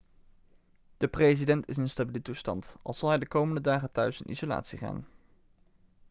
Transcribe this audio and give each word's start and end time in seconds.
de 0.99 1.07
president 1.07 1.69
is 1.69 1.77
in 1.77 1.89
stabiele 1.89 2.21
toestand 2.21 2.75
al 2.81 2.93
zal 2.93 3.09
hij 3.09 3.17
de 3.17 3.27
komende 3.27 3.61
dagen 3.61 3.91
thuis 3.91 4.21
in 4.21 4.31
isolatie 4.31 4.77
gaan 4.77 5.07